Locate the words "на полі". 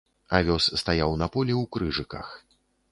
1.25-1.53